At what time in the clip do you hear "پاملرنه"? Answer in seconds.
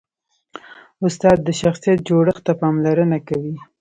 2.61-3.17